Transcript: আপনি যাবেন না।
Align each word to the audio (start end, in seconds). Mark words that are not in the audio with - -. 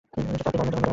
আপনি 0.03 0.37
যাবেন 0.43 0.67
না। 0.73 0.81